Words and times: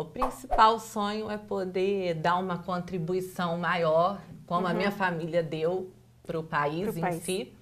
O 0.00 0.04
principal 0.06 0.80
sonho 0.80 1.30
é 1.30 1.36
poder 1.36 2.14
dar 2.14 2.38
uma 2.38 2.56
contribuição 2.56 3.58
maior, 3.58 4.18
como 4.46 4.66
a 4.66 4.72
minha 4.72 4.90
família 4.90 5.42
deu 5.42 5.92
para 6.26 6.40
o 6.40 6.42
país 6.42 6.88
Pro 6.88 6.96
em 6.96 7.00
país. 7.02 7.22
si, 7.22 7.52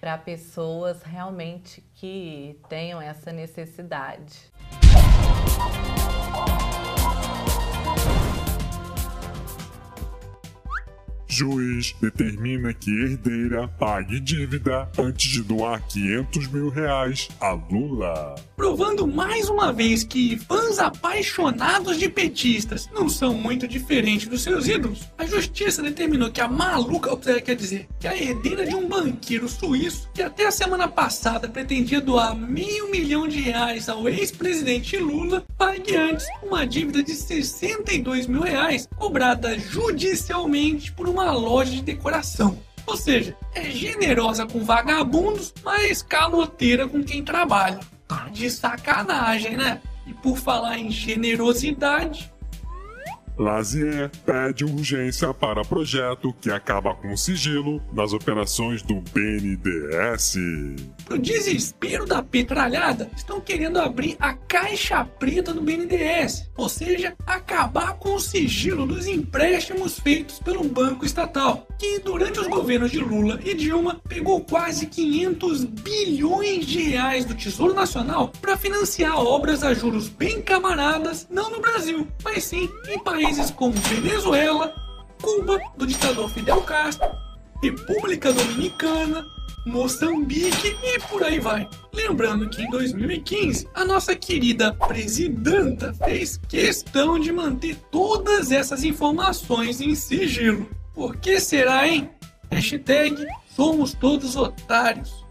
para 0.00 0.18
pessoas 0.18 1.04
realmente 1.04 1.84
que 1.94 2.58
tenham 2.68 3.00
essa 3.00 3.30
necessidade. 3.30 4.50
Juiz 11.34 11.92
determina 12.00 12.72
que 12.72 12.88
herdeira 12.92 13.66
pague 13.66 14.20
dívida 14.20 14.88
antes 14.96 15.32
de 15.32 15.42
doar 15.42 15.84
500 15.88 16.46
mil 16.46 16.68
reais 16.68 17.28
a 17.40 17.50
Lula. 17.50 18.36
Provando 18.56 19.04
mais 19.04 19.48
uma 19.48 19.72
vez 19.72 20.04
que 20.04 20.38
fãs 20.38 20.78
apaixonados 20.78 21.98
de 21.98 22.08
petistas 22.08 22.88
não 22.94 23.08
são 23.08 23.34
muito 23.34 23.66
diferentes 23.66 24.28
dos 24.28 24.42
seus 24.44 24.68
ídolos, 24.68 25.00
a 25.18 25.26
justiça 25.26 25.82
determinou 25.82 26.30
que 26.30 26.40
a 26.40 26.46
maluca, 26.46 27.16
quer 27.40 27.56
dizer, 27.56 27.88
que 27.98 28.06
a 28.06 28.16
herdeira 28.16 28.64
de 28.64 28.76
um 28.76 28.88
banqueiro 28.88 29.48
suíço, 29.48 30.08
que 30.14 30.22
até 30.22 30.46
a 30.46 30.52
semana 30.52 30.86
passada 30.86 31.48
pretendia 31.48 32.00
doar 32.00 32.36
meio 32.36 32.92
milhão 32.92 33.26
de 33.26 33.40
reais 33.40 33.88
ao 33.88 34.08
ex-presidente 34.08 34.96
Lula, 34.98 35.44
pague 35.58 35.96
antes 35.96 36.28
uma 36.44 36.64
dívida 36.64 37.02
de 37.02 37.12
62 37.12 38.28
mil 38.28 38.42
reais, 38.42 38.88
cobrada 38.96 39.58
judicialmente 39.58 40.92
por 40.92 41.08
uma 41.08 41.23
loja 41.32 41.72
de 41.72 41.82
decoração. 41.82 42.58
Ou 42.86 42.96
seja, 42.96 43.36
é 43.54 43.64
generosa 43.64 44.46
com 44.46 44.64
vagabundos, 44.64 45.54
mas 45.64 46.02
caloteira 46.02 46.86
com 46.86 47.02
quem 47.02 47.24
trabalha. 47.24 47.80
Tá 48.06 48.28
de 48.30 48.50
sacanagem, 48.50 49.56
né? 49.56 49.80
E 50.06 50.12
por 50.12 50.36
falar 50.36 50.78
em 50.78 50.90
generosidade, 50.90 52.30
Lazier 53.36 54.10
pede 54.24 54.64
urgência 54.64 55.34
para 55.34 55.64
projeto 55.64 56.32
que 56.40 56.50
acaba 56.50 56.94
com 56.94 57.12
o 57.12 57.18
sigilo 57.18 57.80
das 57.92 58.12
operações 58.12 58.80
do 58.82 59.00
BNDES. 59.12 60.36
pro 61.04 61.18
desespero 61.18 62.06
da 62.06 62.22
petralhada, 62.22 63.10
estão 63.16 63.40
querendo 63.40 63.78
abrir 63.78 64.16
a 64.20 64.34
caixa 64.34 65.04
preta 65.04 65.52
do 65.52 65.60
BNDES, 65.60 66.50
ou 66.56 66.68
seja, 66.68 67.14
acabar 67.26 67.94
com 67.94 68.14
o 68.14 68.20
sigilo 68.20 68.86
dos 68.86 69.06
empréstimos 69.06 69.98
feitos 69.98 70.38
pelo 70.38 70.64
banco 70.64 71.04
estatal, 71.04 71.66
que 71.78 71.98
durante 71.98 72.40
os 72.40 72.46
governos 72.46 72.90
de 72.90 72.98
Lula 72.98 73.38
e 73.44 73.54
Dilma 73.54 74.00
pegou 74.08 74.40
quase 74.40 74.86
500 74.86 75.64
bilhões 75.64 76.66
de 76.66 76.82
reais 76.82 77.24
do 77.24 77.34
Tesouro 77.34 77.74
Nacional 77.74 78.32
para 78.40 78.56
financiar 78.56 79.18
obras 79.18 79.62
a 79.62 79.74
juros 79.74 80.08
bem 80.08 80.42
camaradas, 80.42 81.26
não 81.30 81.50
no 81.50 81.60
Brasil, 81.60 82.06
mas 82.22 82.44
sim 82.44 82.68
em 82.88 82.98
países 82.98 83.50
como 83.50 83.72
Venezuela, 83.72 84.74
Cuba, 85.20 85.58
do 85.76 85.86
ditador 85.86 86.30
Fidel 86.30 86.60
Castro, 86.62 87.08
República 87.62 88.32
Dominicana, 88.32 89.24
Moçambique 89.66 90.76
e 90.82 91.00
por 91.08 91.24
aí 91.24 91.40
vai. 91.40 91.68
Lembrando 91.92 92.48
que 92.50 92.62
em 92.62 92.70
2015, 92.70 93.68
a 93.74 93.84
nossa 93.84 94.14
querida 94.14 94.74
presidenta 94.74 95.94
fez 95.94 96.38
questão 96.48 97.18
de 97.18 97.32
manter 97.32 97.76
todas 97.90 98.52
essas 98.52 98.84
informações 98.84 99.80
em 99.80 99.94
sigilo. 99.94 100.68
Por 100.94 101.16
que 101.16 101.40
será, 101.40 101.88
hein? 101.88 102.10
Hashtag 102.50 103.26
somos 103.56 103.94
todos 103.94 104.36
otários. 104.36 105.24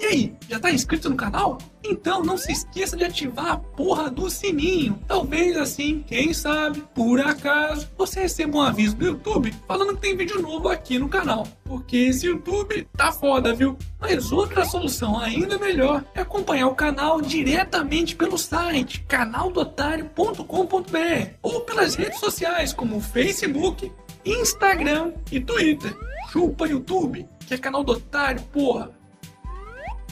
E 0.00 0.06
aí, 0.06 0.34
já 0.48 0.58
tá 0.58 0.72
inscrito 0.72 1.10
no 1.10 1.16
canal? 1.16 1.58
Então 1.84 2.22
não 2.22 2.38
se 2.38 2.50
esqueça 2.50 2.96
de 2.96 3.04
ativar 3.04 3.52
a 3.52 3.56
porra 3.58 4.10
do 4.10 4.30
sininho. 4.30 4.98
Talvez 5.06 5.58
assim, 5.58 6.02
quem 6.06 6.32
sabe, 6.32 6.82
por 6.94 7.20
acaso, 7.20 7.86
você 7.98 8.20
receba 8.20 8.56
um 8.56 8.62
aviso 8.62 8.96
do 8.96 9.04
YouTube 9.04 9.54
falando 9.68 9.94
que 9.94 10.00
tem 10.00 10.16
vídeo 10.16 10.40
novo 10.40 10.70
aqui 10.70 10.98
no 10.98 11.06
canal. 11.06 11.46
Porque 11.64 11.98
esse 11.98 12.26
YouTube 12.26 12.88
tá 12.96 13.12
foda, 13.12 13.52
viu? 13.52 13.76
Mas 14.00 14.32
outra 14.32 14.64
solução 14.64 15.20
ainda 15.20 15.58
melhor 15.58 16.02
é 16.14 16.22
acompanhar 16.22 16.68
o 16.68 16.74
canal 16.74 17.20
diretamente 17.20 18.16
pelo 18.16 18.38
site 18.38 19.04
canaldotário.com.br 19.06 21.34
ou 21.42 21.60
pelas 21.60 21.94
redes 21.94 22.20
sociais 22.20 22.72
como 22.72 23.02
Facebook, 23.02 23.92
Instagram 24.24 25.12
e 25.30 25.40
Twitter. 25.40 25.94
Chupa 26.32 26.66
YouTube, 26.66 27.28
que 27.46 27.52
é 27.52 27.58
canal 27.58 27.84
do 27.84 27.92
otário, 27.92 28.40
porra. 28.44 28.98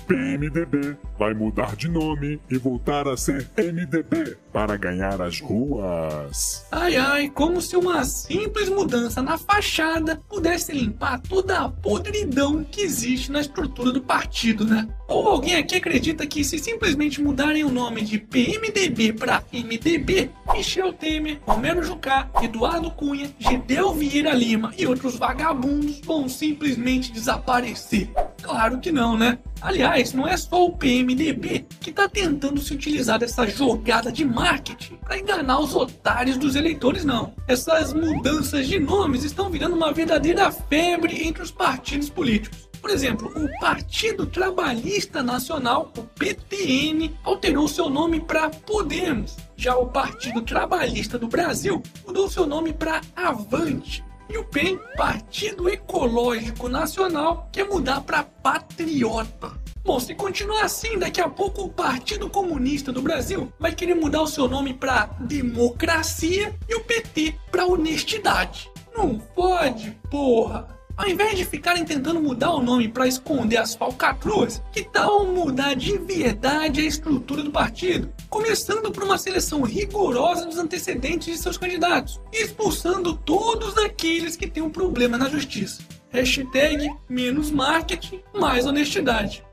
PMDB 0.09 0.97
vai 1.19 1.35
mudar 1.35 1.77
de 1.77 1.87
nome 1.87 2.41
e 2.51 2.57
voltar 2.57 3.07
a 3.07 3.15
ser 3.15 3.47
MDB 3.59 4.39
para 4.51 4.75
ganhar 4.75 5.21
as 5.21 5.39
ruas. 5.39 6.67
Ai 6.73 6.97
ai, 6.97 7.29
como 7.29 7.61
se 7.61 7.77
uma 7.77 8.03
simples 8.05 8.71
mudança 8.71 9.21
na 9.21 9.37
fachada 9.37 10.19
pudesse 10.27 10.73
limpar 10.73 11.21
toda 11.21 11.59
a 11.59 11.69
podridão 11.69 12.65
que 12.65 12.81
existe 12.81 13.31
na 13.31 13.43
estrutura 13.43 13.93
do 13.93 14.01
partido, 14.01 14.65
né? 14.65 14.89
Ou 15.07 15.29
alguém 15.29 15.57
aqui 15.57 15.77
acredita 15.77 16.27
que 16.27 16.43
se 16.43 16.59
simplesmente 16.59 17.21
mudarem 17.21 17.65
o 17.65 17.71
nome 17.71 18.01
de 18.01 18.19
PMDB 18.19 19.13
para 19.13 19.45
MDB, 19.53 20.31
Michel 20.55 20.95
Temer, 20.95 21.39
Romero 21.43 21.83
Jucá, 21.83 22.31
Eduardo 22.41 22.91
Cunha, 22.91 23.31
Gedel 23.39 23.93
Vieira 23.93 24.33
Lima 24.33 24.73
e 24.79 24.87
outros 24.87 25.17
vagabundos 25.17 26.01
vão 26.01 26.31
simplesmente 26.31 27.13
desaparecer? 27.13 28.11
Claro 28.43 28.78
que 28.78 28.93
não, 28.93 29.16
né? 29.16 29.38
Aliás, 29.60 30.12
não 30.12 30.26
é 30.26 30.37
só 30.37 30.65
o 30.65 30.72
PMDB 30.72 31.66
que 31.81 31.91
está 31.91 32.09
tentando 32.09 32.60
se 32.60 32.72
utilizar 32.72 33.19
dessa 33.19 33.47
jogada 33.47 34.12
de 34.12 34.25
marketing 34.25 34.97
para 34.97 35.19
enganar 35.19 35.59
os 35.59 35.75
otários 35.75 36.37
dos 36.37 36.54
eleitores, 36.54 37.04
não. 37.04 37.34
Essas 37.48 37.93
mudanças 37.93 38.69
de 38.69 38.78
nomes 38.78 39.25
estão 39.25 39.50
virando 39.50 39.75
uma 39.75 39.93
verdadeira 39.93 40.50
febre 40.53 41.27
entre 41.27 41.43
os 41.43 41.50
partidos 41.50 42.09
políticos. 42.09 42.69
Por 42.81 42.91
exemplo, 42.91 43.32
o 43.34 43.60
Partido 43.60 44.25
Trabalhista 44.25 45.21
Nacional, 45.21 45.93
o 45.97 46.03
PTN, 46.03 47.12
alterou 47.25 47.66
seu 47.66 47.91
nome 47.91 48.21
para 48.21 48.48
Podemos. 48.48 49.37
Já 49.56 49.77
o 49.77 49.88
Partido 49.88 50.43
Trabalhista 50.43 51.19
do 51.19 51.27
Brasil 51.27 51.82
mudou 52.06 52.31
seu 52.31 52.47
nome 52.47 52.72
para 52.72 53.00
Avante. 53.16 54.04
E 54.28 54.37
o 54.37 54.44
PEN, 54.44 54.78
Partido 54.97 55.69
Ecológico 55.69 56.69
Nacional, 56.69 57.49
quer 57.50 57.66
mudar 57.66 58.03
para 58.03 58.22
Patriota. 58.22 59.53
Bom, 59.83 59.99
se 59.99 60.15
continuar 60.15 60.65
assim, 60.65 60.99
daqui 60.99 61.21
a 61.21 61.28
pouco 61.31 61.62
o 61.62 61.71
Partido 61.71 62.28
Comunista 62.28 62.93
do 62.93 63.00
Brasil 63.00 63.50
vai 63.59 63.75
querer 63.75 63.94
mudar 63.94 64.21
o 64.21 64.27
seu 64.27 64.47
nome 64.47 64.75
para 64.75 65.06
Democracia 65.21 66.55
e 66.69 66.75
o 66.75 66.84
PT 66.84 67.37
para 67.50 67.66
Honestidade. 67.66 68.71
Não 68.94 69.19
pode, 69.19 69.93
porra! 70.11 70.78
Ao 70.98 71.06
invés 71.06 71.38
de 71.38 71.44
ficarem 71.44 71.84
tentando 71.84 72.20
mudar 72.20 72.50
o 72.50 72.60
nome 72.60 72.88
para 72.88 73.06
esconder 73.06 73.59
as 73.59 73.72
falcatruas, 73.72 74.60
que 74.72 74.82
tal 74.82 75.25
mudar 75.25 75.75
de 75.75 75.97
verdade 75.97 76.81
a 76.81 76.84
estrutura 76.84 77.41
do 77.41 77.53
partido? 77.53 78.12
Começando 78.28 78.91
por 78.91 79.04
uma 79.04 79.16
seleção 79.16 79.62
rigorosa 79.62 80.44
dos 80.44 80.59
antecedentes 80.59 81.28
de 81.28 81.38
seus 81.41 81.56
candidatos, 81.56 82.20
e 82.32 82.42
expulsando 82.42 83.16
todos 83.16 83.78
aqueles 83.78 84.34
que 84.34 84.48
têm 84.48 84.60
um 84.60 84.70
problema 84.70 85.16
na 85.16 85.28
justiça. 85.28 85.82
Hashtag 86.10 86.91
menos 87.09 87.48
marketing, 87.48 88.20
mais 88.34 88.66
honestidade. 88.66 89.44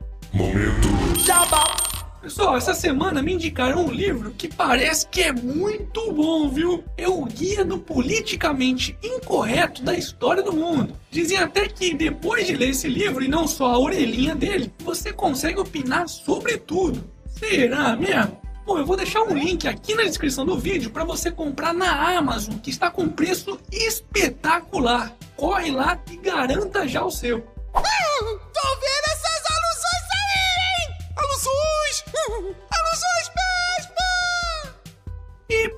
Pessoal, 2.25 2.57
essa 2.57 2.73
semana 2.73 3.21
me 3.21 3.33
indicaram 3.33 3.85
um 3.85 3.91
livro 3.91 4.31
que 4.31 4.47
parece 4.47 5.07
que 5.09 5.21
é 5.21 5.31
muito 5.31 6.11
bom, 6.11 6.49
viu? 6.49 6.83
É 6.97 7.07
o 7.07 7.23
Guia 7.23 7.63
do 7.63 7.77
Politicamente 7.77 8.97
Incorreto 9.03 9.83
da 9.83 9.93
História 9.93 10.41
do 10.41 10.51
Mundo. 10.51 10.95
Dizem 11.11 11.37
até 11.37 11.67
que 11.67 11.93
depois 11.93 12.47
de 12.47 12.55
ler 12.55 12.69
esse 12.69 12.87
livro 12.87 13.23
e 13.23 13.27
não 13.27 13.47
só 13.47 13.67
a 13.67 13.77
orelhinha 13.77 14.33
dele, 14.33 14.73
você 14.79 15.13
consegue 15.13 15.59
opinar 15.59 16.09
sobre 16.09 16.57
tudo. 16.57 17.03
Será 17.27 17.95
mesmo? 17.95 18.41
Bom, 18.65 18.79
eu 18.79 18.87
vou 18.87 18.97
deixar 18.97 19.21
um 19.21 19.35
link 19.35 19.67
aqui 19.67 19.93
na 19.93 20.01
descrição 20.01 20.47
do 20.47 20.57
vídeo 20.57 20.89
para 20.89 21.03
você 21.03 21.29
comprar 21.29 21.75
na 21.75 22.17
Amazon, 22.17 22.57
que 22.57 22.71
está 22.71 22.89
com 22.89 23.07
preço 23.07 23.59
espetacular. 23.71 25.15
Corre 25.35 25.69
lá 25.69 26.01
e 26.11 26.17
garanta 26.17 26.87
já 26.87 27.05
o 27.05 27.11
seu. 27.11 27.45
Tô 27.71 28.04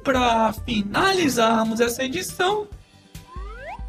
para 0.08 0.54
finalizarmos 0.54 1.82
essa 1.82 2.02
edição, 2.02 2.66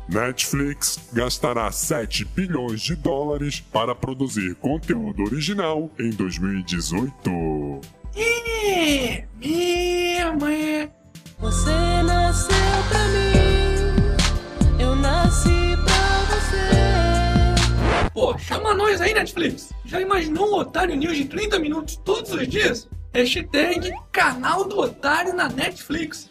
Netflix 0.08 0.98
gastará 1.12 1.70
7 1.70 2.24
bilhões 2.24 2.80
de 2.80 2.96
dólares 2.96 3.60
para 3.60 3.94
produzir 3.94 4.56
conteúdo 4.56 5.22
original 5.22 5.88
em 5.96 6.10
2018. 6.10 7.30
é 8.16 9.24
mesmo, 9.36 10.48
é. 10.48 10.90
Você 11.38 12.02
nasceu 12.02 12.56
pra 12.88 13.06
mim, 13.10 14.82
eu 14.82 14.96
nasci 14.96 15.76
pra 15.84 16.24
você. 16.34 18.10
Pô, 18.12 18.36
chama 18.36 18.74
nós 18.74 19.00
aí, 19.00 19.14
Netflix. 19.14 19.72
Já 19.84 20.00
imaginou 20.00 20.50
um 20.50 20.54
Otário 20.54 20.96
News 20.96 21.16
de 21.16 21.26
30 21.26 21.60
minutos 21.60 21.94
todos 21.94 22.32
os 22.32 22.48
dias? 22.48 22.88
Hashtag 23.12 23.90
canal 24.12 24.64
do 24.64 24.78
Otário 24.78 25.34
na 25.34 25.48
Netflix. 25.48 26.30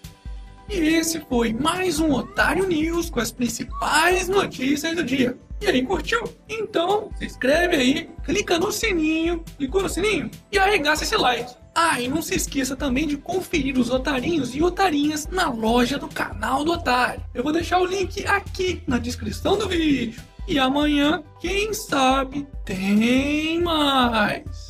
E 0.70 0.76
esse 0.76 1.20
foi 1.22 1.52
mais 1.52 2.00
um 2.00 2.12
Otário 2.12 2.68
News 2.68 3.10
com 3.10 3.20
as 3.20 3.32
principais 3.32 4.28
notícias 4.28 4.96
do 4.96 5.04
dia. 5.04 5.38
E 5.60 5.66
aí, 5.66 5.84
curtiu? 5.84 6.24
Então, 6.48 7.10
se 7.18 7.26
inscreve 7.26 7.76
aí, 7.76 8.10
clica 8.24 8.60
no 8.60 8.72
sininho, 8.72 9.44
clicou 9.58 9.82
no 9.82 9.90
sininho 9.90 10.30
e 10.52 10.60
arregaça 10.60 11.04
esse 11.04 11.18
like. 11.18 11.52
Ah, 11.74 12.00
e 12.00 12.08
não 12.08 12.22
se 12.22 12.36
esqueça 12.36 12.76
também 12.76 13.08
de 13.08 13.18
conferir 13.18 13.78
os 13.78 13.90
otarinhos 13.90 14.56
e 14.56 14.62
otarinhas 14.62 15.28
na 15.28 15.50
loja 15.50 15.98
do 15.98 16.08
canal 16.08 16.64
do 16.64 16.74
Otário. 16.74 17.24
Eu 17.34 17.44
vou 17.44 17.52
deixar 17.52 17.80
o 17.80 17.86
link 17.86 18.26
aqui 18.28 18.84
na 18.86 19.00
descrição 19.00 19.58
do 19.58 19.68
vídeo. 19.68 20.22
E 20.48 20.60
amanhã, 20.60 21.24
quem 21.40 21.74
sabe, 21.74 22.48
tem 22.64 23.62
mais. 23.62 24.67